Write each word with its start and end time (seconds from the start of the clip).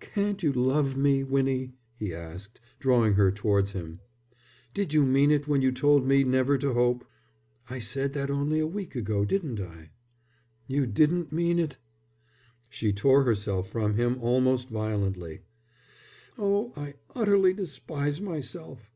"Can't 0.00 0.42
you 0.42 0.50
love 0.50 0.96
me, 0.96 1.22
Winnie?" 1.22 1.74
he 1.98 2.14
asked, 2.14 2.58
drawing 2.78 3.12
her 3.16 3.30
towards 3.30 3.72
him. 3.72 4.00
"Did 4.72 4.94
you 4.94 5.04
mean 5.04 5.30
it 5.30 5.46
when 5.46 5.60
you 5.60 5.72
told 5.72 6.06
me 6.06 6.24
never 6.24 6.56
to 6.56 6.72
hope?" 6.72 7.04
"I 7.68 7.78
said 7.78 8.14
that 8.14 8.30
only 8.30 8.60
a 8.60 8.66
week 8.66 8.94
ago, 8.96 9.26
didn't 9.26 9.60
I?" 9.60 9.90
"You 10.66 10.86
didn't 10.86 11.32
mean 11.32 11.58
it?" 11.58 11.76
She 12.70 12.94
tore 12.94 13.24
herself 13.24 13.68
from 13.68 13.96
him 13.96 14.16
almost 14.22 14.70
violently. 14.70 15.42
"Oh, 16.38 16.72
I 16.74 16.94
utterly 17.14 17.52
despise 17.52 18.22
myself." 18.22 18.90